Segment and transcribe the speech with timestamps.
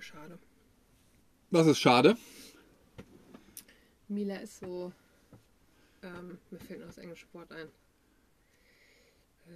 [0.00, 0.38] Schade.
[1.50, 2.16] Was ist schade?
[4.08, 4.90] Mila ist so.
[6.02, 7.68] Ähm, mir fällt noch das englische Wort ein.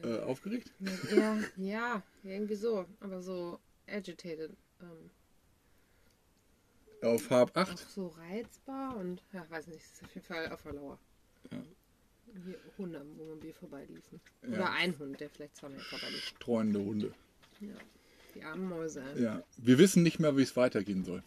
[0.02, 0.70] Äh, aufgeregt?
[1.10, 2.84] Ja, ja, irgendwie so.
[3.00, 4.54] Aber so agitated.
[4.82, 5.10] Ähm,
[7.00, 7.78] Auf auch 8?
[7.78, 10.98] so reizbar und, ja, weiß nicht, ist auf jeden Fall auf der Lauer.
[11.50, 11.62] Ja.
[12.44, 14.20] Hier Hunde am Wohnmobil vorbeiliefen.
[14.42, 14.48] Ja.
[14.48, 16.24] Oder ein Hund, der vielleicht zweimal vorbeilief.
[16.24, 17.14] Streunende Hunde.
[17.60, 17.74] Ja.
[18.34, 19.02] Die armen Mäuse.
[19.18, 19.42] Ja.
[19.58, 21.22] Wir wissen nicht mehr, wie es weitergehen soll.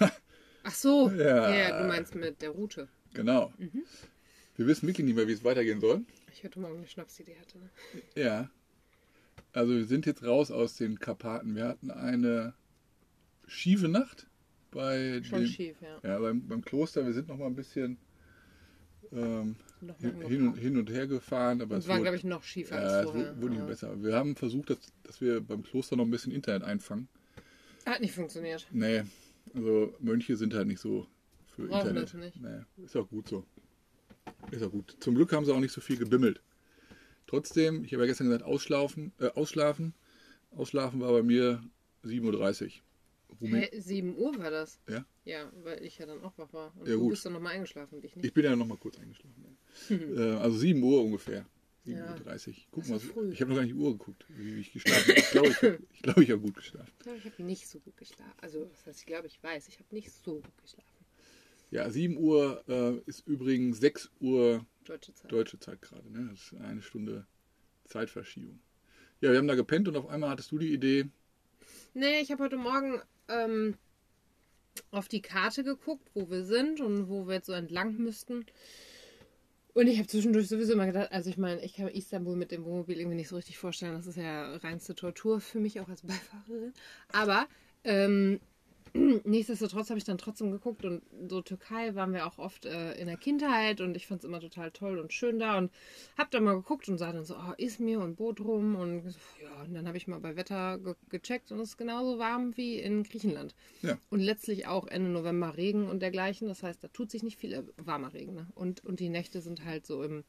[0.64, 1.54] Ach so, Ja.
[1.54, 1.82] ja.
[1.82, 2.88] du meinst mit der Route.
[3.14, 3.52] Genau.
[4.56, 6.04] Wir wissen wirklich nicht mehr, wie es weitergehen soll.
[6.32, 7.58] Ich heute Morgen eine Schnapsidee hatte.
[7.58, 7.70] Ne?
[8.14, 8.50] Ja.
[9.52, 11.54] Also wir sind jetzt raus aus den Karpaten.
[11.54, 12.54] Wir hatten eine
[13.46, 14.26] schiefe Nacht
[14.70, 15.98] bei Schon dem, schief, ja.
[16.02, 17.04] Ja, beim, beim Kloster.
[17.04, 17.98] Wir sind noch mal ein bisschen
[19.12, 22.44] ähm, Noch hin, hin, und, hin und her gefahren, aber Es war, glaube ich, noch
[22.44, 23.30] schiefer als vorher.
[23.36, 24.00] wurde, wurde nicht besser.
[24.02, 27.08] Wir haben versucht, dass, dass wir beim Kloster noch ein bisschen Internet einfangen.
[27.84, 28.66] Hat nicht funktioniert.
[28.70, 29.02] Nee,
[29.54, 31.06] also Mönche sind halt nicht so
[31.56, 32.14] für Brauchen Internet.
[32.14, 32.40] nicht.
[32.40, 33.44] Nee, ist auch gut so.
[34.52, 34.96] Ist auch gut.
[35.00, 36.40] Zum Glück haben sie auch nicht so viel gebimmelt.
[37.26, 39.94] Trotzdem, ich habe ja gestern gesagt, ausschlafen, äh, ausschlafen.
[40.54, 41.60] Ausschlafen war bei mir
[42.04, 42.70] 7.30 Uhr.
[43.42, 44.80] Rumi, Hä, 7 Uhr war das?
[44.88, 45.04] Ja?
[45.24, 46.72] Ja, weil ich ja dann auch wach war.
[46.78, 47.10] Und Ja, du gut.
[47.10, 48.24] bist dann nochmal eingeschlafen, und ich nicht.
[48.24, 49.56] Ich bin ja noch mal kurz eingeschlafen.
[49.90, 49.96] Ja.
[49.96, 51.44] äh, also 7 Uhr ungefähr.
[51.86, 52.14] 7.30 Ja.
[52.14, 52.54] Uhr.
[52.70, 53.32] Guck mal, früh.
[53.32, 55.18] ich habe noch gar nicht die Uhr geguckt, wie, ich geschlafen habe.
[55.18, 56.92] Ich glaube, ich, hab- ich, glaube, ich habe gut geschlafen.
[56.98, 58.32] Ich glaube, ich habe nicht so gut geschlafen.
[58.40, 60.86] Also, das heißt, ich glaube, ich weiß, ich habe nicht so gut geschlafen.
[61.72, 65.32] Ja, 7 Uhr äh, ist übrigens 6 Uhr Deutsche Zeit.
[65.32, 66.08] deutsche Zeit gerade.
[66.12, 66.28] Ne?
[66.30, 67.26] Das ist eine Stunde
[67.86, 68.60] Zeitverschiebung.
[69.20, 71.08] Ja, wir haben da gepennt und auf einmal hattest du die Idee.
[71.94, 73.76] Nee, ich habe heute Morgen ähm,
[74.90, 78.46] auf die Karte geguckt, wo wir sind und wo wir jetzt so entlang müssten.
[79.74, 82.64] Und ich habe zwischendurch sowieso immer gedacht, also ich meine, ich kann Istanbul mit dem
[82.64, 83.94] Wohnmobil irgendwie nicht so richtig vorstellen.
[83.94, 86.74] Das ist ja reinste Tortur für mich auch als Beifahrerin.
[87.10, 87.46] Aber
[87.84, 88.38] ähm,
[89.24, 93.06] nichtsdestotrotz habe ich dann trotzdem geguckt und so Türkei waren wir auch oft äh, in
[93.06, 95.72] der Kindheit und ich fand es immer total toll und schön da und
[96.18, 99.04] habe dann mal geguckt und sah dann so, oh, Izmir und Bodrum und
[99.42, 102.56] ja, und dann habe ich mal bei Wetter ge gecheckt und es ist genauso warm
[102.56, 103.54] wie in Griechenland.
[103.82, 103.98] Ja.
[104.10, 106.48] Und letztlich auch Ende November Regen und dergleichen.
[106.48, 108.34] Das heißt, da tut sich nicht viel, äh, warmer Regen.
[108.34, 108.46] Ne?
[108.54, 110.24] Und, und die Nächte sind halt so im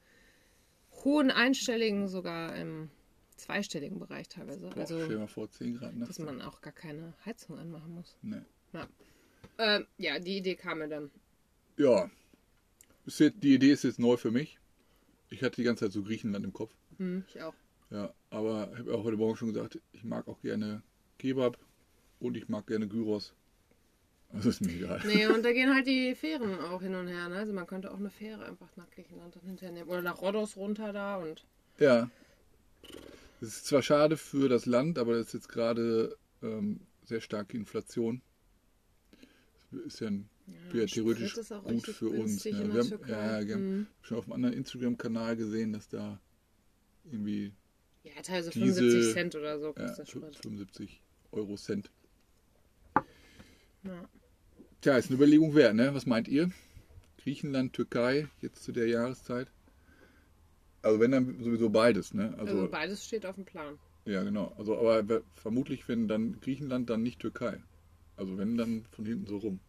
[1.03, 2.89] hohen einstelligen, sogar im
[3.35, 4.69] zweistelligen Bereich teilweise.
[4.69, 6.17] Boah, also, stell dir mal vor, 10 Grad nachts.
[6.17, 8.17] dass man auch gar keine Heizung anmachen muss.
[8.21, 8.41] Nee.
[8.73, 8.87] Ja.
[9.57, 11.11] Ähm, ja, die Idee kam mir dann.
[11.77, 12.09] Ja,
[13.05, 14.59] die Idee ist jetzt neu für mich.
[15.29, 16.73] Ich hatte die ganze Zeit so Griechenland im Kopf.
[16.97, 17.53] Hm, ich auch.
[17.89, 20.81] Ja, aber ich habe auch heute Morgen schon gesagt, ich mag auch gerne
[21.19, 21.57] Kebab
[22.19, 23.33] und ich mag gerne Gyros.
[24.31, 25.01] Also ist mir egal.
[25.05, 27.29] Nee, und da gehen halt die Fähren auch hin und her.
[27.29, 27.37] Ne?
[27.37, 29.89] Also man könnte auch eine Fähre einfach nach Griechenland dann hinterher nehmen.
[29.89, 31.45] Oder nach Rhodos runter da und.
[31.79, 32.09] Ja.
[33.41, 37.57] Es ist zwar schade für das Land, aber das ist jetzt gerade ähm, sehr starke
[37.57, 38.21] Inflation.
[39.85, 40.29] Ist ja, ein,
[40.73, 42.43] ja theoretisch gut für uns.
[42.43, 43.87] Ja, in wir haben, ja, wir haben Hm.
[44.01, 46.19] schon auf einem anderen Instagram-Kanal gesehen, dass da
[47.05, 47.53] irgendwie
[48.03, 50.35] Ja, teilweise Diese- 75 Cent oder so ja, kostet der Sprit.
[50.37, 51.01] 75
[51.31, 51.89] Euro Cent.
[53.83, 54.09] Ja.
[54.81, 55.93] Tja, ist eine Überlegung wert, ne?
[55.93, 56.51] Was meint ihr?
[57.17, 59.47] Griechenland, Türkei, jetzt zu der Jahreszeit?
[60.81, 62.33] Also wenn dann sowieso beides, ne?
[62.37, 63.79] Also, Also, beides steht auf dem Plan.
[64.05, 64.53] ja genau.
[64.57, 67.61] Also aber vermutlich wenn dann Griechenland, dann nicht Türkei.
[68.15, 69.59] Also wenn dann von hinten so rum.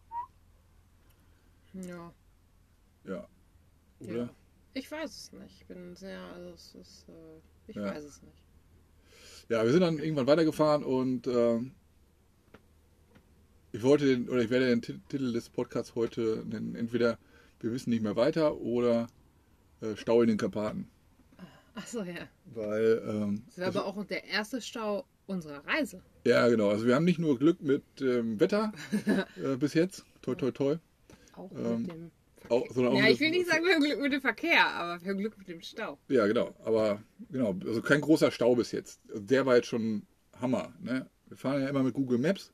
[1.73, 2.13] Ja.
[3.05, 3.27] Ja.
[3.99, 4.15] Oder?
[4.23, 4.29] Ja.
[4.73, 5.61] Ich weiß es nicht.
[5.61, 7.85] Ich bin sehr, also es ist, äh, ich Ja.
[7.85, 8.41] weiß es nicht.
[9.49, 11.71] Ja, wir sind dann irgendwann weitergefahren und ähm,
[13.71, 16.75] ich wollte den, oder ich werde den Ti- Titel des Podcasts heute nennen.
[16.75, 17.17] Entweder
[17.59, 19.07] wir wissen nicht mehr weiter oder
[19.81, 20.89] äh, Stau in den Karpaten.
[21.73, 22.27] Achso, ja.
[22.53, 26.01] Weil, ähm, Das war aber auch der erste Stau unserer Reise.
[26.25, 28.73] Ja genau, also wir haben nicht nur Glück mit ähm, Wetter
[29.43, 30.77] äh, bis jetzt, toi toi toi,
[31.35, 32.11] Auch Ähm, mit dem
[32.49, 32.73] auch, Verkehr.
[32.75, 35.17] sondern ja, ich will nicht sagen, wir haben Glück mit dem Verkehr, aber wir haben
[35.17, 35.97] Glück mit dem Stau.
[36.09, 36.53] Ja, genau.
[36.63, 38.99] Aber genau, also kein großer Stau bis jetzt.
[39.13, 40.03] Der war jetzt schon
[40.39, 40.73] Hammer.
[40.79, 41.09] Ne?
[41.27, 42.53] Wir fahren ja immer mit Google Maps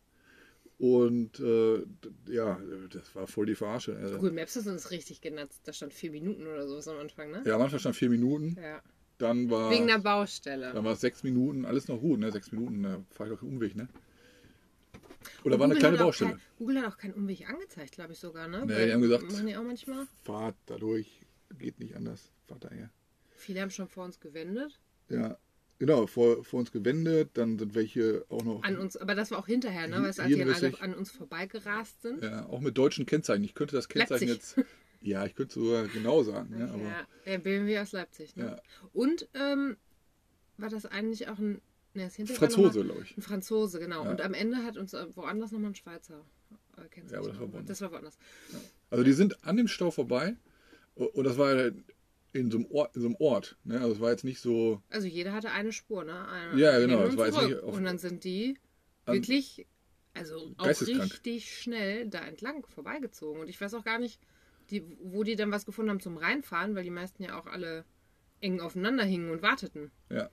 [0.78, 1.84] und äh,
[2.32, 2.58] ja,
[2.90, 3.96] das war voll die Verarsche.
[3.98, 5.62] Also, Google Maps ist uns richtig genutzt.
[5.66, 7.44] Da stand vier Minuten oder sowas am Anfang, ne?
[7.46, 8.82] Ja, manchmal stand vier Minuten, Ja.
[9.22, 10.72] Dann war Wegen der Baustelle.
[10.74, 12.32] dann war es sechs Minuten, alles noch gut, ne?
[12.32, 13.88] Sechs Minuten, da fahre ich doch keinen Umweg, ne?
[15.44, 16.32] Oder Und war eine kleine Baustelle.
[16.32, 18.64] Kein, Google hat auch keinen Umweg angezeigt, glaube ich sogar, ne?
[18.66, 20.08] Nee, Weil- die haben gesagt- Machen die auch manchmal.
[20.24, 21.08] Fahrt dadurch,
[21.58, 22.32] geht nicht anders.
[22.48, 22.90] Fahrt daher.
[23.36, 24.80] Viele haben schon vor uns gewendet.
[25.10, 25.38] Ja,
[25.80, 28.64] genau, vor, vor uns gewendet, dann sind welche auch noch.
[28.64, 29.98] An uns, aber das war auch hinterher, ne?
[30.02, 30.42] Weil es als die
[30.82, 32.24] an uns vorbeigerast sind.
[32.24, 33.44] Ja, auch mit deutschen Kennzeichen.
[33.44, 34.58] Ich könnte das Kennzeichen Leipzig.
[34.58, 34.70] jetzt.
[35.02, 36.56] Ja, ich könnte sogar genau sagen.
[36.58, 38.36] Ja, aber Ja, der BMW aus Leipzig.
[38.36, 38.46] Ne?
[38.46, 38.62] Ja.
[38.94, 39.78] Und ähm,
[40.58, 41.62] war das eigentlich auch ein
[41.94, 43.18] Ne, Franzose, glaube ich.
[43.18, 44.06] Ein Franzose, genau.
[44.06, 44.12] Ja.
[44.12, 46.24] Und am Ende hat uns woanders nochmal ein Schweizer
[46.78, 47.12] äh, kennzeichnet.
[47.12, 47.68] Ja, aber das war woanders.
[47.68, 48.18] Das war woanders.
[48.90, 50.38] Also die sind an dem Stau vorbei
[50.96, 51.72] und das war ja
[52.34, 52.96] in so einem Ort.
[52.96, 53.80] In so einem Ort ne?
[53.82, 54.82] Also es war jetzt nicht so.
[54.90, 56.28] Also jeder hatte eine Spur, ne?
[56.30, 58.58] Eine, Ja, genau, hin das und war nicht Und dann sind die
[59.06, 59.68] wirklich,
[60.14, 63.42] also auch richtig schnell da entlang vorbeigezogen.
[63.42, 64.22] Und ich weiß auch gar nicht,
[64.72, 67.86] die, wo die dann was gefunden haben zum Reinfahren, weil die meisten ja auch alle
[68.40, 69.92] eng aufeinander hingen und warteten.
[70.10, 70.30] Ja,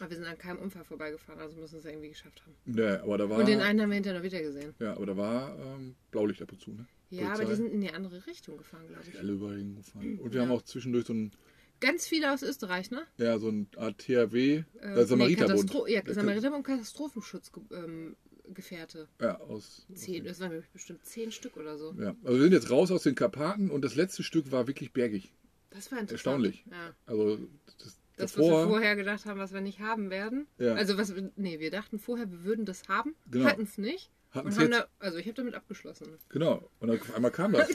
[0.00, 2.76] Aber wir sind an keinem Unfall vorbeigefahren, also müssen es irgendwie geschafft haben.
[2.78, 3.38] ja aber da war.
[3.38, 4.74] Und den einen haben wir hinterher noch wieder gesehen.
[4.78, 6.86] Ja, aber da war ähm, Blaulicht ab und zu, ne?
[7.10, 7.50] Ja, aber Polizei.
[7.50, 9.18] die sind in die andere Richtung gefahren, glaube ich.
[9.18, 10.18] alle überall gefahren.
[10.18, 10.46] Und wir Ja.
[10.46, 11.32] haben auch zwischendurch so ein,
[11.80, 13.02] Ganz viele aus Österreich, ne?
[13.18, 15.70] ja, so ein Art THW, Äh, Samariterbund.
[15.70, 17.84] Katastro- ja, Samariter- und Katastrophenschutzgefährte.
[17.84, 18.16] Ähm,
[18.54, 19.08] Gefährte.
[19.20, 19.86] ja, aus.
[19.94, 21.94] Zehn, das waren bestimmt zehn Stück oder so.
[21.98, 24.92] Ja, also wir sind jetzt raus aus den Karpaten und das letzte Stück war wirklich
[24.92, 25.32] bergig.
[25.70, 26.12] Das war interessant.
[26.12, 26.64] Erstaunlich.
[26.70, 26.94] Ja.
[27.06, 27.36] Also
[27.78, 30.46] das, Das, was davor, wir vorher gedacht haben, was wir nicht haben werden.
[30.58, 30.74] Ja.
[30.74, 33.44] Also was wir, nee, wir dachten vorher, wir würden das haben, Genau.
[33.46, 34.10] hatten es nicht.
[34.30, 34.80] Hatten's und haben jetzt.
[34.82, 36.06] da, also ich habe damit abgeschlossen.
[36.28, 36.70] genau.
[36.80, 37.68] Und dann auf einmal kam das.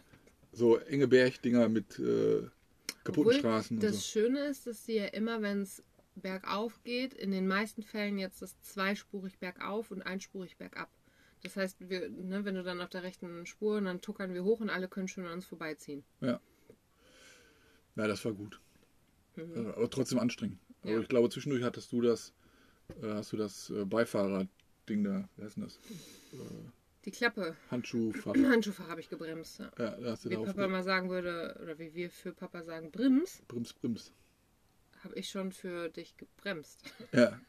[0.52, 2.42] so enge Bergdinger mit äh,
[3.04, 4.00] kaputten Obwohl, Straßen Das so.
[4.00, 5.82] Schöne ist, dass sie ja immer, wenn es
[6.20, 10.90] bergauf geht, in den meisten Fällen jetzt das zweispurig bergauf und einspurig bergab.
[11.42, 14.42] Das heißt, wir, ne, wenn du dann auf der rechten Spur und dann tuckern wir
[14.44, 16.04] hoch und alle können schön an uns vorbeiziehen.
[16.20, 16.40] Ja.
[17.96, 18.60] Ja, das war gut.
[19.36, 19.66] Mhm.
[19.66, 20.58] Äh, Aber trotzdem anstrengend.
[20.82, 21.00] Aber Ja.
[21.00, 22.32] ich glaube, zwischendurch hattest du das,
[23.02, 25.78] äh, hast du das äh, Beifahrer-Ding da, wie heißt denn das?
[27.04, 28.34] Die Klappe, Handschuhfach.
[28.52, 29.60] Handschuhfach habe ich gebremst.
[29.60, 29.70] Ja.
[29.78, 30.36] Ja, da hast du Wie.
[30.36, 34.12] Papa mal sagen würde, oder wie wir für Papa sagen, Brims, Brims, Brims.
[35.04, 36.82] Habe ich schon für dich gebremst.
[37.12, 37.40] Ja.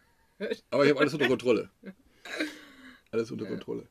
[0.70, 1.70] Aber ich habe alles unter Kontrolle.
[3.12, 3.88] Alles unter Kontrolle.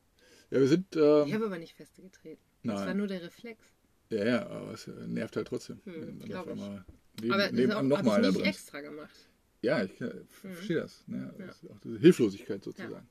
[0.51, 0.95] Ja, wir sind.
[0.97, 2.41] Ich Ähm, habe aber nicht feste getreten.
[2.65, 2.97] Das war nein.
[2.97, 3.63] nur der Reflex.
[4.11, 5.81] Ja, ja, aber es äh, nervt halt trotzdem.
[5.85, 7.21] Hm, wenn dann glaub auf ich.
[7.21, 8.49] neben, aber nebenan nochmal ich nicht bremst.
[8.61, 9.29] extra gemacht.
[9.61, 11.07] Ja, ich äh, verstehe das.
[11.07, 11.35] Ne?
[11.39, 11.47] Ja.
[11.47, 13.09] das auch diese Hilflosigkeit sozusagen.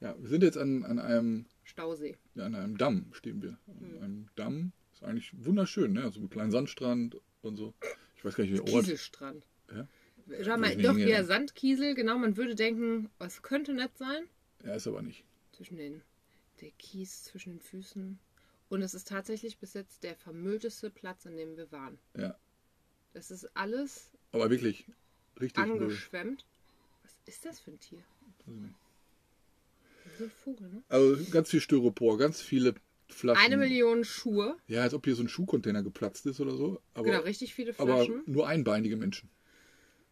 [0.00, 0.14] Ja.
[0.18, 2.16] wir sind jetzt an, an, einem, Stausee.
[2.34, 3.56] ja, an einem Damm, stehen wir.
[3.66, 3.96] Hm.
[3.96, 4.72] An einem Damm.
[4.92, 6.04] Ist eigentlich wunderschön, ne?
[6.04, 7.72] Also einen kleinen Sandstrand und so.
[8.24, 8.84] Ich weiß gar nicht, wie der Ort.
[8.84, 9.44] Kieselstrand.
[9.70, 9.86] Ja?
[10.42, 11.26] Schau mal, doch, nicht ja, hingehen.
[11.26, 14.24] Sandkiesel, genau, man würde denken, es könnte nett sein.
[14.64, 15.24] Ja, ist aber nicht.
[15.52, 16.00] Zwischen den,
[16.62, 18.18] der Kies zwischen den Füßen.
[18.70, 21.98] Und es ist tatsächlich bis jetzt der vermüllteste Platz, an dem wir waren.
[22.16, 22.34] Ja.
[23.12, 24.86] Das ist alles Aber wirklich
[25.38, 25.82] richtig Müll.
[25.82, 26.46] angeschwemmt.
[27.02, 28.02] Was ist das für ein Tier?
[30.16, 30.82] So ein Vogel, ne?
[30.88, 32.74] Also ganz viel Styropor, ganz viele
[33.08, 33.44] Flaschen.
[33.44, 34.56] Eine Million Schuhe.
[34.66, 36.80] Ja, als ob hier so ein Schuhcontainer geplatzt ist oder so.
[36.94, 38.22] Aber, genau, richtig viele aber Flaschen.
[38.26, 39.30] nur einbeinige Menschen.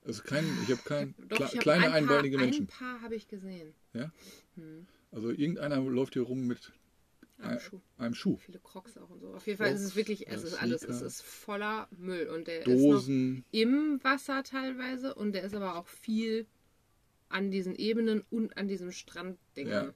[0.05, 2.65] Also kein, ich habe kein Doch, kle ich hab kleine ein paar, einbeinige Menschen.
[2.65, 3.73] Ein paar habe ich gesehen.
[3.95, 4.11] Ja?
[4.57, 4.87] Hm.
[5.13, 6.73] Also irgendeiner läuft hier rum mit
[7.39, 7.81] Am ein- Schuh.
[7.99, 8.37] einem Schuh.
[8.39, 9.33] Viele Crocs auch und so.
[9.35, 12.29] Auf jeden Fall ist es Crocs, wirklich, es ist alles, es ist voller Müll.
[12.29, 13.37] Und der ist Dosen.
[13.39, 16.47] noch im Wasser teilweise und der ist aber auch viel
[17.29, 19.87] an diesen Ebenen und an diesem Stranddingern.
[19.89, 19.95] Ja.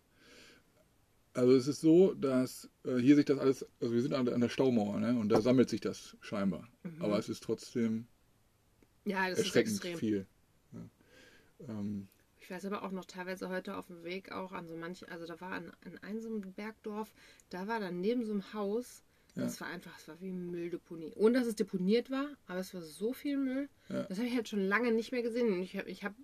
[1.37, 4.35] Also es ist so, dass äh, hier sich das alles, also wir sind an, der-
[4.35, 5.19] an der Staumauer, ne?
[5.19, 6.69] Und da sammelt sich das scheinbar.
[6.83, 7.03] Mhm.
[7.03, 8.07] Aber es ist trotzdem
[9.05, 9.99] Ja, das ist erschreckend extrem.
[9.99, 10.27] viel.
[10.73, 10.89] Ja.
[11.69, 12.09] Ähm,
[12.41, 15.27] Ich weiß aber auch noch teilweise heute auf dem Weg auch an so manchen, also
[15.27, 17.13] da war an, an einem so Bergdorf,
[17.51, 19.03] da war dann neben so einem Haus,
[19.35, 21.13] das war einfach, es war wie Mülldeponie.
[21.17, 23.69] Ohne dass es deponiert war, aber es war so viel Müll.
[23.91, 24.05] Ja.
[24.05, 25.53] Das habe ich halt schon lange nicht mehr gesehen.
[25.53, 26.15] Und ich habe, ich hab,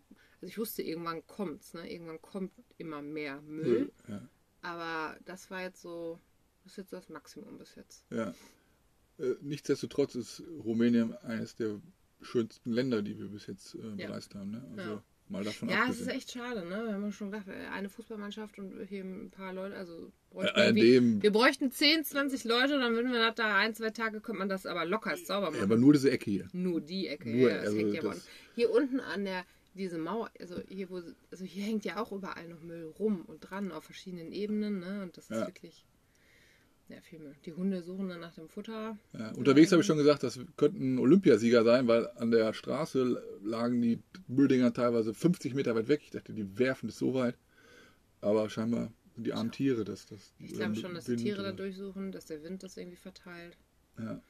[0.41, 1.93] also ich wusste, irgendwann kommt's, ne?
[1.93, 3.93] Irgendwann kommt immer mehr Müll.
[4.09, 4.27] ja.
[4.63, 6.19] Aber das war jetzt so,
[6.65, 8.05] das ist jetzt das Maximum bis jetzt.
[8.11, 8.35] Ja.
[9.19, 11.81] Äh, nichtsdestotrotz ist Rumänien eines der
[12.21, 14.07] schönsten Länder, die wir bis jetzt äh, Ja.
[14.09, 14.53] bereist haben.
[14.53, 14.65] Ne?
[14.77, 15.03] Also Ja.
[15.29, 16.17] mal davon Ja, es ist abgesehen.
[16.17, 16.85] echt schade, ne?
[16.87, 20.61] Wir haben ja schon gedacht, eine Fußballmannschaft und hier ein paar Leute, also bräuchten Äh,
[20.63, 23.91] an irgendwie- dem- wir bräuchten 10, 20 Leute, dann würden wir das da ein, zwei
[23.91, 25.57] Tage, könnte man das aber locker sauber machen.
[25.57, 26.49] ja, aber nur diese Ecke hier.
[26.53, 28.29] Nur die Ecke, Nur, ja, das also hängt ja das-.
[28.55, 32.49] Hier unten an der, diese Mauer, also hier, wo, also hier hängt ja auch überall
[32.49, 35.03] noch Müll rum und dran auf verschiedenen Ebenen, ne?
[35.03, 35.47] Und das ist Ja.
[35.47, 35.87] wirklich,
[36.89, 37.35] ja, viel Müll.
[37.47, 38.99] Die Hunde suchen dann nach dem Futter.
[39.15, 43.81] Ja, unterwegs habe ich schon gesagt, das könnten Olympiasieger sein, weil an der Straße lagen
[43.81, 46.03] die Mülldinger teilweise 50 Meter weit weg.
[46.05, 47.37] Ich dachte, die werfen das so weit.
[48.21, 50.33] Aber scheinbar sind die armen Tiere, dass das.
[50.39, 53.57] Ich glaube schon, dass die Wind Tiere da durchsuchen, dass der Wind das irgendwie verteilt.
[53.99, 54.05] Ja.
[54.05, 54.21] Ja.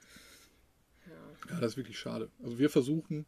[1.50, 2.30] ja, das ist wirklich schade.
[2.42, 3.26] Also wir versuchen,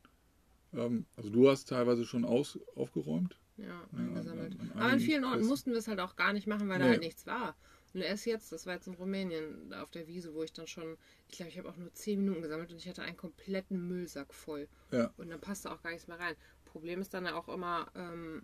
[0.77, 3.39] ähm, also du hast teilweise schon aus, aufgeräumt.
[3.57, 4.55] Ja, an- eingesammelt.
[4.55, 6.69] an- an Aber in einigen vielen Orten mussten wir es halt auch gar nicht machen,
[6.69, 6.91] weil da Nee.
[6.93, 7.57] halt nichts war.
[7.93, 10.67] Und erst jetzt, das war jetzt in Rumänien, da auf der Wiese, wo ich dann
[10.67, 10.97] schon,
[11.29, 14.35] ich glaube, ich habe auch nur 10 Minuten gesammelt und ich hatte einen kompletten Müllsack
[14.35, 14.67] voll.
[14.91, 15.13] Ja.
[15.17, 16.35] Und dann passte auch gar nichts mehr rein.
[16.65, 18.43] Problem ist dann ja auch immer, ähm,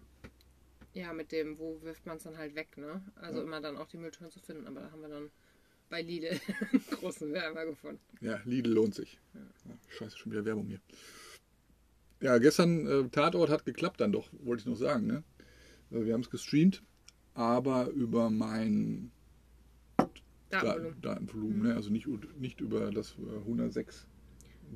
[0.92, 3.02] ja, mit dem, wo wirft man es dann halt weg, ne?
[3.16, 3.44] Also Ja.
[3.44, 4.68] immer dann auch die Mülltonnen zu finden.
[4.68, 5.30] Aber da haben wir dann
[5.88, 6.28] bei Lidl
[6.72, 8.00] einen großen Werber gefunden.
[8.20, 9.18] Ja, Lidl lohnt sich.
[9.34, 9.40] Ja,
[9.88, 10.80] scheiße, schon wieder Werbung hier.
[12.20, 15.06] Ja, gestern äh, Tatort hat geklappt dann doch, wollte ich noch sagen.
[15.06, 15.22] Ne?
[15.90, 16.82] Also wir haben es gestreamt,
[17.34, 19.10] aber über mein
[20.50, 21.00] Datenvolumen.
[21.00, 21.74] Datenvolumen, ne?
[21.74, 22.06] also nicht,
[22.38, 24.06] nicht über das äh, 106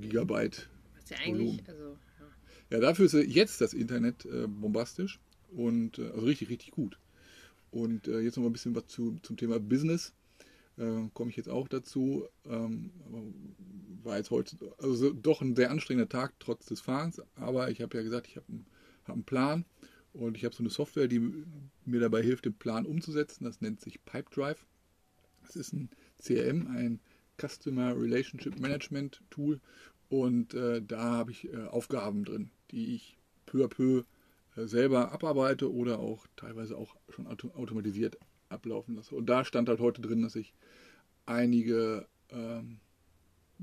[0.00, 0.68] Gigabyte.
[0.94, 1.62] Was ja eigentlich, Volumen.
[1.66, 2.26] also, ja.
[2.70, 5.20] Ja, dafür ist jetzt das Internet äh, bombastisch
[5.50, 6.98] und äh, also richtig, richtig gut.
[7.70, 10.14] Und äh, jetzt noch mal ein bisschen was zu, zum Thema Business.
[10.76, 12.26] Äh, Komme ich jetzt auch dazu.
[12.47, 12.90] Ähm,
[14.02, 17.23] war jetzt heute also so- doch ein sehr anstrengender Tag trotz des Fahrens.
[17.37, 18.66] Aber ich habe ja gesagt, ich habe einen,
[19.04, 19.64] hab einen Plan
[20.12, 21.21] und ich habe so eine Software, die
[21.85, 23.45] mir dabei hilft, den Plan umzusetzen.
[23.45, 24.64] Das nennt sich Pipedrive.
[25.45, 27.00] Das ist ein CRM, ein
[27.40, 29.61] Customer Relationship Management Tool.
[30.09, 34.04] Und äh, da habe ich äh, Aufgaben drin, die ich peu à peu
[34.57, 38.19] äh, selber abarbeite oder auch teilweise auch schon auto automatisiert
[38.54, 39.14] ablaufen lasse.
[39.14, 40.54] Und da stand halt heute drin, dass ich
[41.26, 42.80] einige ähm,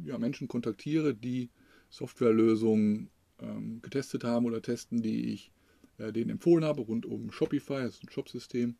[0.03, 1.49] ja, Menschen kontaktiere, die
[1.89, 5.51] Softwarelösungen ähm, getestet haben oder testen, die ich
[5.97, 8.75] äh, denen empfohlen habe, rund um Shopify, das ist ein Shopsystem.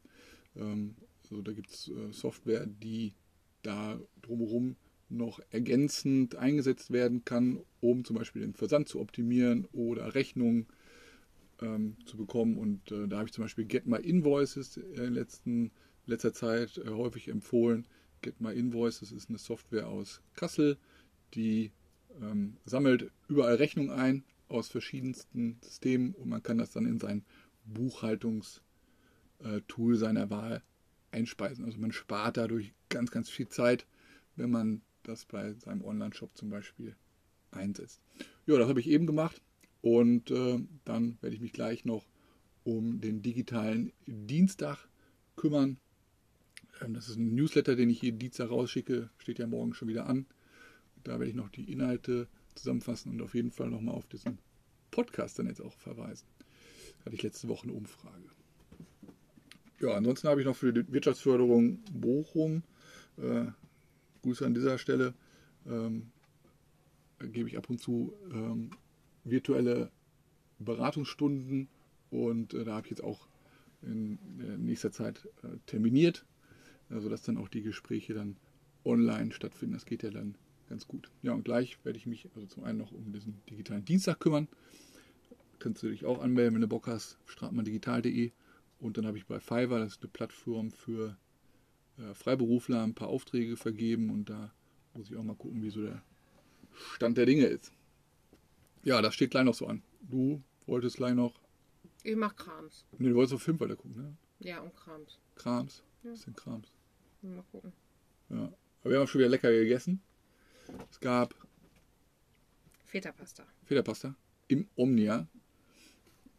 [0.56, 3.14] Ähm, also da gibt es äh, Software, die
[3.64, 4.76] da drumherum
[5.10, 10.68] noch ergänzend eingesetzt werden kann, um zum Beispiel den Versand zu optimieren oder Rechnungen
[11.62, 12.58] ähm, zu bekommen.
[12.58, 15.72] Und äh, da habe ich zum Beispiel Get My Invoices in letzten,
[16.06, 17.88] letzter Zeit äh, häufig empfohlen.
[18.22, 20.78] Get My Invoices ist eine Software aus Kassel,
[21.34, 21.72] die
[22.22, 27.24] ähm, sammelt überall Rechnungen ein aus verschiedensten Systemen und man kann das dann in sein
[27.66, 30.62] Buchhaltungstool seiner Wahl
[31.12, 31.66] einspeisen.
[31.66, 33.86] Also man spart dadurch ganz, ganz viel Zeit,
[34.36, 36.96] wenn man das bei seinem Online-Shop zum Beispiel
[37.52, 38.02] einsetzt.
[38.46, 39.42] Ja, das habe ich eben gemacht
[39.82, 42.06] und äh, dann werde ich mich gleich noch
[42.64, 44.88] um den digitalen Dienstag
[45.36, 45.78] kümmern.
[46.82, 50.08] Ähm, das ist ein Newsletter, den ich jeden Dienstag rausschicke, steht ja morgen schon wieder
[50.08, 50.26] an.
[51.04, 54.38] Da werde ich noch die Inhalte zusammenfassen und auf jeden Fall nochmal auf diesen
[54.92, 56.28] Podcast dann jetzt auch verweisen.
[57.00, 58.30] Da hatte ich letzte Woche eine Umfrage.
[59.80, 62.64] Ja, ansonsten habe ich noch für die Wirtschaftsförderung Bochum,
[63.18, 63.46] äh,
[64.22, 65.16] Grüße an dieser Stelle,
[65.66, 66.12] ähm,
[67.20, 68.72] gebe ich ab und zu ähm,
[69.24, 69.90] virtuelle
[70.60, 71.68] Beratungsstunden
[72.12, 73.28] und äh, da habe ich jetzt auch
[73.82, 76.26] in äh, nächster Zeit äh, terminiert,
[77.00, 78.36] sodass dann auch die Gespräche dann
[78.84, 79.74] online stattfinden.
[79.76, 80.36] Das geht ja dann
[80.70, 81.10] ganz gut.
[81.22, 84.48] Ja, und gleich werde ich mich also zum einen noch um diesen digitalen Dienstag kümmern.
[85.60, 88.32] Kannst du dich auch anmelden, wenn du Bock hast, stratmanndigital.de.
[88.80, 91.16] Und dann habe ich bei Fiverr, das ist eine Plattform für
[92.00, 94.52] äh, Freiberufler, ein paar Aufträge vergeben und da
[94.96, 96.02] muss ich auch mal gucken, wie so der
[96.96, 97.72] Stand der Dinge ist.
[98.84, 99.84] Ja, das steht gleich noch so an.
[100.02, 101.40] Du wolltest gleich noch,
[102.04, 102.86] Ich mach Krams.
[102.98, 104.18] ne, du wolltest auf Film weiter gucken, ne?
[104.40, 105.20] Ja, und Krams.
[105.36, 106.10] Krams, Ja.
[106.12, 106.74] bisschen Krams.
[107.22, 107.74] Mal gucken.
[108.30, 108.52] Ja.
[108.82, 110.02] Aber wir haben auch schon wieder lecker gegessen.
[110.90, 111.36] Es gab
[112.86, 113.46] Feta-Pasta.
[113.66, 114.16] Federpasta
[114.48, 115.28] im Omnia.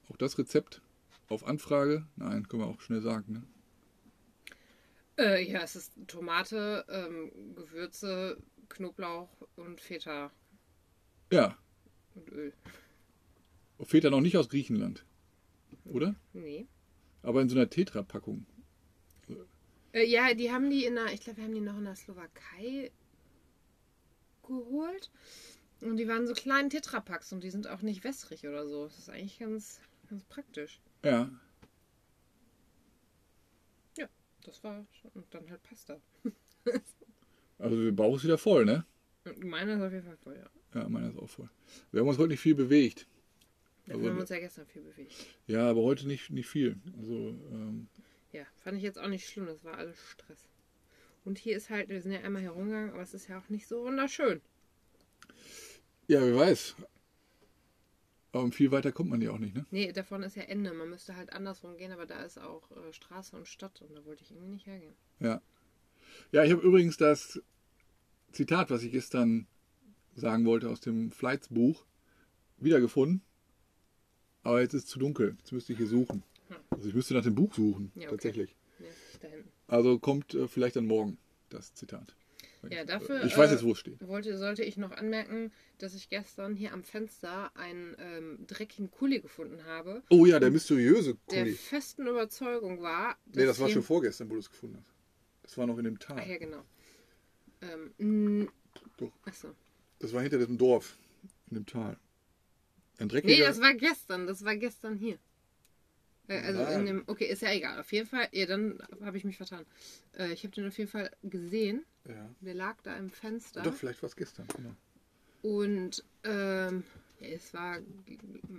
[0.08, 0.82] Auch das Rezept
[1.28, 2.06] auf Anfrage.
[2.16, 3.32] Nein, können wir auch schnell sagen.
[3.32, 3.42] Ne?
[5.18, 8.36] Äh, ja, es ist Tomate, ähm, Gewürze,
[8.68, 10.30] Knoblauch und Feta
[11.30, 11.56] Ja,
[12.14, 12.52] und Öl.
[13.80, 15.04] Feta noch nicht aus Griechenland.
[15.84, 16.14] Oder?
[16.32, 16.66] Nee.
[17.22, 18.46] Aber in so einer Tetra-Packung.
[19.92, 21.96] Äh, ja, die haben die in der, ich glaube, wir haben die noch in der
[21.96, 22.90] Slowakei
[24.42, 25.10] geholt.
[25.80, 28.84] Und die waren so kleinen Tetrapacks und die sind auch nicht wässrig oder so.
[28.84, 30.80] Das ist eigentlich ganz, ganz praktisch.
[31.04, 31.30] Ja.
[34.44, 35.10] Das war schon.
[35.12, 36.00] Und dann halt Pasta.
[37.58, 38.84] Also der Bauch ist wieder voll, ne?
[39.24, 40.80] Und Meine ist auf jeden Fall voll, ja.
[40.80, 41.48] Ja, meiner ist auch voll.
[41.92, 43.06] Wir haben uns heute nicht viel bewegt.
[43.86, 45.12] Dafür Also- haben wir uns ja gestern viel bewegt.
[45.46, 46.76] Ja, aber heute nicht, nicht viel.
[46.98, 47.14] Also,
[47.52, 47.86] ähm,
[48.32, 49.46] Ja, fand ich jetzt auch nicht schlimm.
[49.46, 50.48] Das war alles Stress.
[51.24, 53.66] Und hier ist halt, wir sind ja einmal herumgegangen, aber es ist ja auch nicht
[53.68, 54.40] so wunderschön.
[56.08, 56.74] ja, wer weiß.
[58.32, 59.66] Aber viel weiter kommt man ja auch nicht, ne?
[59.70, 60.72] Nee, davon ist ja Ende.
[60.72, 64.04] Man müsste halt andersrum gehen, aber da ist auch äh, Straße und Stadt und da
[64.06, 64.94] wollte ich irgendwie nicht hergehen.
[65.20, 65.42] Ja.
[66.32, 67.42] Ja, ich habe übrigens das
[68.32, 69.46] Zitat, was ich gestern
[70.14, 71.84] sagen wollte aus dem Flights Buch,
[72.56, 73.22] wiedergefunden.
[74.42, 75.36] Aber jetzt ist es zu dunkel.
[75.38, 76.22] Jetzt müsste ich hier suchen.
[76.70, 78.10] Also ich müsste nach dem Buch suchen, Ja, okay.
[78.10, 78.56] tatsächlich.
[78.78, 79.28] Ja.
[79.68, 81.18] Also kommt äh, vielleicht dann morgen
[81.48, 82.14] das Zitat.
[82.70, 84.06] Ja, dafür, Ich weiß äh, jetzt, wo es steht.
[84.06, 89.20] Wollte, sollte ich noch anmerken, dass ich gestern hier am Fenster einen ähm, dreckigen Kuli
[89.20, 91.54] gefunden habe, Oh ja, der mysteriöse der Kuli.
[91.54, 94.92] festen Überzeugung war, Nee, das war schon vorgestern, wo du es gefunden hast.
[95.42, 96.18] Das war noch in dem Tal.
[96.20, 96.62] Ach ja, genau.
[97.98, 98.48] Ähm,
[98.96, 99.12] Doch.
[99.24, 99.48] achso.
[99.98, 100.96] Das war hinter diesem Dorf,
[101.50, 101.96] in dem Tal.
[102.98, 103.34] Ein dreckiger...
[103.34, 104.26] Nee, das war gestern.
[104.28, 105.18] Das war gestern hier.
[106.28, 107.04] Äh, also in dem.
[107.06, 107.78] Okay, ist ja egal.
[107.80, 108.28] Auf jeden Fall.
[108.32, 109.64] Ja, dann habe ich mich vertan.
[110.16, 111.84] Äh, ich habe den auf jeden Fall gesehen.
[112.08, 112.28] ja.
[112.40, 113.62] Der lag da im Fenster.
[113.62, 114.74] Doch, vielleicht war es gestern, genau.
[115.42, 116.84] Und ähm,
[117.20, 117.78] Es war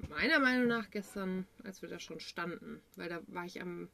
[0.10, 3.90] meiner Meinung nach gestern, als wir da schon standen, weil da war ich am.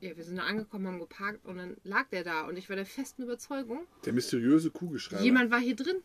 [0.00, 2.76] Ja, wir sind da angekommen, haben geparkt und dann lag der da und ich war
[2.76, 5.22] der festen Überzeugung, Der mysteriöse Kugelschreiber.
[5.24, 5.96] jemand war hier drin,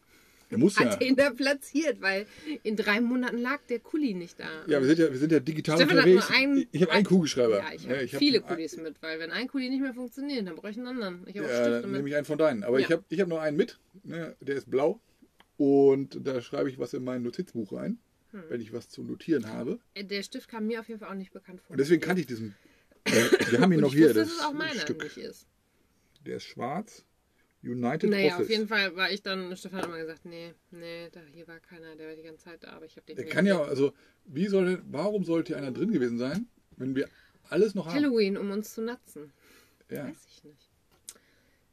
[0.50, 0.86] Der muss ja.
[0.90, 2.26] hat den da platziert, weil
[2.64, 4.48] in drei Monaten lag der Kuli nicht da.
[4.68, 6.30] Ja, wir sind ja, wir sind ja digital Stefan hat unterwegs.
[6.30, 7.58] nur einen- ich habe einen Kugelschreiber.
[7.58, 10.56] Ja, ich habe hab viele Kulis mit, weil wenn ein Kuli nicht mehr funktioniert, dann
[10.56, 11.24] brauche ich einen anderen.
[11.28, 11.98] Ich habe auch Ja, Stifte dann mit.
[12.00, 12.64] nehme ich einen von deinen.
[12.64, 12.96] Aber ich Ja.
[12.96, 13.78] habe ich hab noch einen mit.
[14.04, 14.36] Ne?
[14.40, 15.02] Der ist blau.
[15.58, 17.98] Und da schreibe ich was in mein Notizbuch rein,
[18.32, 18.44] Hm.
[18.50, 19.80] wenn ich was zu notieren habe.
[19.96, 21.72] Äh, Der Stift kam mir auf jeden Fall auch nicht bekannt vor.
[21.72, 22.56] Und deswegen kannte ich diesen.
[23.06, 23.12] Äh,
[23.52, 24.08] wir haben ihn noch ich hier.
[24.08, 25.02] wusste, Das dass es auch meiner Stück.
[25.02, 25.48] eigentlich ist.
[26.26, 27.04] Der ist schwarz.
[27.64, 28.46] United Naja, Office.
[28.46, 31.60] auf jeden Fall war ich dann, Stefan hat immer gesagt, nee, nee, da hier war
[31.60, 33.70] keiner, der war die ganze Zeit da, aber ich habe den Der kann ja, gesehen.
[33.70, 33.94] also,
[34.26, 36.48] wie soll warum sollte einer drin gewesen sein,
[36.78, 37.10] wenn wir
[37.50, 37.96] alles noch haben?
[37.96, 39.32] Halloween, um uns zu natzen.
[39.90, 40.08] Ja.
[40.08, 40.70] Weiß ich nicht.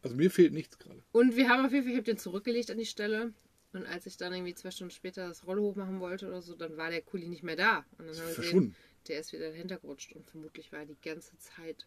[0.02, 1.02] Also mir fehlt nichts gerade.
[1.12, 3.32] Und wir haben auf jeden Fall, ich habe den zurückgelegt an die Stelle.
[3.72, 6.76] Und als ich dann irgendwie zwei Stunden später das Rollo hochmachen wollte oder so, dann
[6.76, 7.84] war der Kuli nicht mehr da.
[7.98, 8.76] Und dann haben wir gesehen,
[9.08, 11.86] der ist wieder dahinter gerutscht und vermutlich war er die ganze Zeit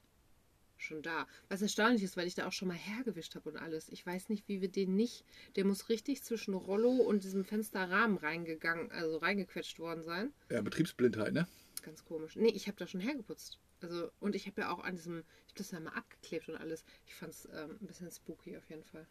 [0.82, 1.28] schon da.
[1.50, 3.90] Was erstaunlich ist, weil ich da auch schon mal hergewischt habe und alles.
[3.90, 5.26] Ich weiß nicht, wie wir den nicht.
[5.56, 10.34] Der muss richtig zwischen Rollo und diesem Fensterrahmen reingegangen, also reingequetscht worden sein.
[10.50, 11.48] Ja, Betriebsblindheit, ne?
[11.84, 12.36] Ganz komisch.
[12.36, 13.60] Nee, ich habe da schon hergeputzt.
[13.82, 16.56] Also, und ich habe ja auch an diesem, ich habe das ja mal abgeklebt und
[16.56, 16.84] alles.
[17.06, 19.08] Ich fand es ähm, ein bisschen spooky auf jeden Fall.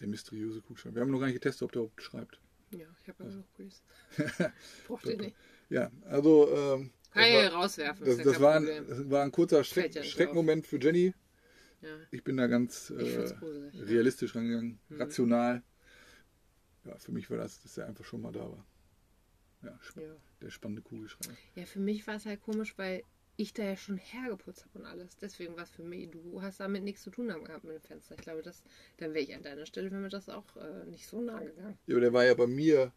[0.00, 0.96] Der mysteriöse Kugelschreiber.
[0.96, 2.38] Wir haben noch gar nicht getestet, ob der überhaupt schreibt.
[2.72, 3.82] Ja, ich habe aber noch Kulis.
[4.86, 5.36] Braucht ihr nicht.
[5.68, 8.04] Ja, also ähm, Kann ja war, rauswerfen.
[8.04, 11.14] das, das, war ein, war ein kurzer Schreck, ja Schreckmoment für Jenny.
[11.82, 11.88] Ja.
[12.10, 13.34] Ich bin da ganz äh.
[13.40, 13.70] Mhm.
[13.80, 15.62] realistisch rangegangen, rational.
[16.84, 18.66] Ja, für mich war das, dass er einfach schon mal da war.
[19.62, 19.78] Ja,
[20.42, 21.34] der spannende Kugelschreiber.
[21.56, 23.02] ja, für mich war es halt komisch, weil
[23.36, 25.16] ich da ja schon hergeputzt habe und alles.
[25.16, 28.14] Deswegen war es für mich, du hast damit nichts zu tun gehabt mit dem Fenster.
[28.14, 28.62] Ich glaube, das,
[28.98, 31.78] dann wäre ich an deiner Stelle, wäre mir das auch äh, nicht so nah gegangen.
[31.86, 32.92] Ja, aber der war ja bei mir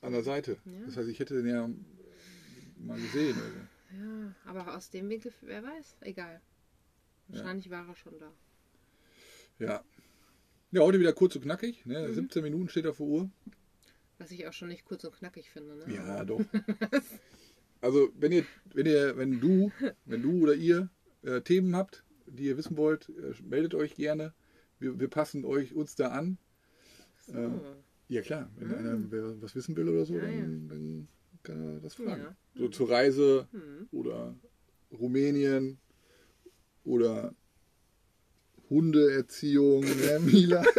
[0.00, 0.58] an der Seite.
[0.64, 0.86] Ja.
[0.86, 1.68] Das heißt, ich hätte den ja
[2.86, 3.36] mal gesehen.
[3.36, 3.58] Also.
[4.04, 6.40] Ja, aber aus dem Winkel, wer weiß, egal.
[7.28, 8.32] Wahrscheinlich war er schon da.
[9.58, 9.84] Ja.
[10.70, 11.84] Ja, heute wieder kurz und knackig.
[11.84, 12.08] Ne?
[12.08, 12.14] Mhm.
[12.14, 13.30] 17 Minuten steht auf der Uhr.
[14.18, 15.76] Was ich auch schon nicht kurz und knackig finde.
[15.76, 15.94] Ne?
[15.94, 16.40] Ja, doch.
[17.82, 19.72] Also, wenn ihr, wenn ihr, wenn du,
[20.04, 20.88] wenn du oder ihr
[21.22, 24.32] äh, Themen habt, die ihr wissen wollt, äh, meldet euch gerne.
[24.78, 26.38] Wir, wir passen euch uns da an.
[27.26, 27.36] So.
[27.36, 27.50] Äh,
[28.06, 31.08] ja klar, wenn einer wer was wissen will oder so, Ja, dann, dann
[31.42, 32.22] kann er das fragen.
[32.22, 32.36] Ja.
[32.54, 33.88] So zur Reise Hm.
[33.92, 34.36] oder
[34.92, 35.78] Rumänien
[36.84, 37.34] oder
[38.70, 40.62] Hundeerziehung, ne, Mila?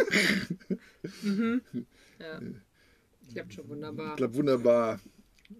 [2.18, 2.40] Ja.
[3.32, 4.16] Klappt schon wunderbar.
[4.16, 5.00] Klappt wunderbar.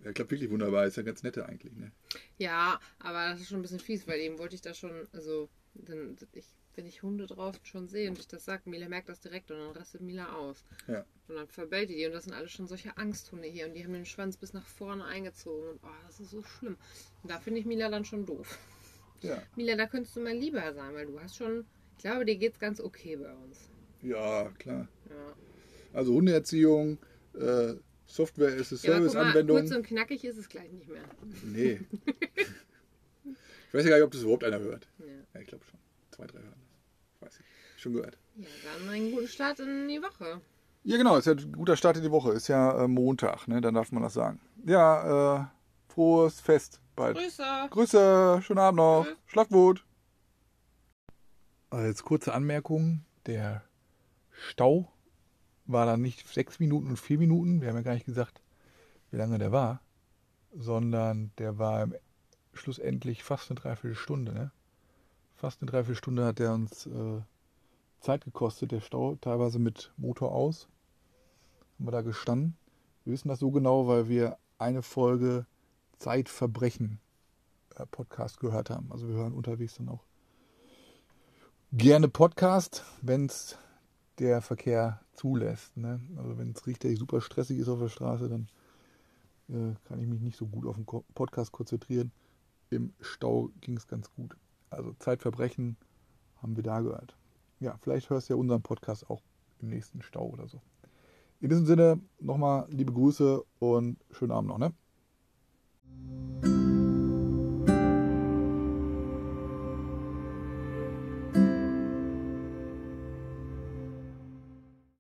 [0.02, 0.86] Ja, klappt wirklich wunderbar.
[0.86, 1.74] Ist ja ganz nette eigentlich.
[1.74, 1.92] Ne?
[2.38, 5.48] Ja, aber das ist schon ein bisschen fies, weil eben wollte ich da schon, also,
[5.74, 9.20] dann, ich, wenn ich Hunde draußen schon sehe und ich das sage, Mila merkt das
[9.20, 10.64] direkt und dann rastet Mila aus.
[10.88, 11.04] Ja.
[11.28, 13.84] Und dann verbellt die die und das sind alles schon solche Angsthunde hier und die
[13.84, 16.76] haben den Schwanz bis nach vorne eingezogen und oh, das ist so schlimm.
[17.22, 18.58] Und da finde ich Mila dann schon doof.
[19.22, 19.40] Ja.
[19.56, 21.64] Mila, da könntest du mal lieber sein, weil du hast schon,
[21.96, 23.68] ich glaube, dir geht's ganz okay bei uns.
[24.02, 24.88] ja, klar.
[25.08, 25.34] Ja.
[25.92, 26.98] Also Hundeerziehung,
[27.34, 27.74] äh,
[28.06, 29.58] Software as a mal, Service-Anwendung.
[29.58, 31.02] kurz und knackig ist es gleich nicht mehr.
[31.42, 31.80] nee.
[33.24, 34.88] ich weiß ja gar nicht, ob das überhaupt einer hört.
[34.98, 35.06] Ja.
[35.34, 35.78] Ja, ich glaube schon.
[36.10, 36.54] Zwei, drei hören
[37.20, 37.28] das.
[37.28, 37.82] Weiß ich.
[37.82, 38.16] Schon gehört.
[38.36, 38.46] Ja,
[38.78, 40.40] dann einen guten Start in die Woche.
[40.84, 41.16] Ja, genau.
[41.16, 42.32] Ist ja ein guter Start in die Woche.
[42.32, 43.60] Ist ja äh, Montag, ne?
[43.60, 44.40] Dann darf man das sagen.
[44.64, 45.46] Ja, äh,
[45.92, 47.16] frohes Fest bald.
[47.16, 47.42] Grüße!
[47.70, 49.04] Grüße, schönen Abend noch.
[49.06, 49.16] Tschüss.
[49.26, 49.84] Schlaf gut.
[51.70, 53.04] Also jetzt kurze Anmerkung.
[53.26, 53.64] Der
[54.30, 54.92] Stau
[55.66, 57.60] war dann nicht sechs Minuten und vier Minuten.
[57.60, 58.40] Wir haben ja gar nicht gesagt,
[59.10, 59.80] wie lange der war.
[60.56, 61.88] Sondern der war
[62.52, 64.32] schlussendlich fast eine Dreiviertelstunde.
[64.32, 64.52] Ne?
[65.34, 67.20] Fast eine Dreiviertelstunde hat der uns äh,
[68.00, 69.16] Zeit gekostet, der Stau.
[69.16, 70.68] Teilweise mit Motor aus.
[71.78, 72.56] Haben wir da gestanden.
[73.04, 75.46] Wir wissen das so genau, weil wir eine Folge
[75.98, 77.00] Zeitverbrechen
[77.76, 78.92] äh, Podcast gehört haben.
[78.92, 80.04] Also wir hören unterwegs dann auch
[81.76, 83.58] gerne Podcast, wenn es
[84.20, 85.76] der Verkehr zulässt.
[85.76, 86.00] Ne?
[86.16, 88.48] Also wenn es richtig super stressig ist auf der Straße, dann
[89.48, 92.12] äh, kann ich mich nicht so gut auf den Podcast konzentrieren.
[92.70, 94.36] Im Stau ging es ganz gut.
[94.70, 95.76] Also Zeitverbrechen
[96.42, 97.16] haben wir da gehört.
[97.60, 99.22] Ja, vielleicht hörst du ja unseren Podcast auch
[99.60, 100.60] im nächsten Stau oder so.
[101.40, 104.58] In diesem Sinne nochmal liebe Grüße und schönen Abend noch.
[104.58, 104.72] Ne?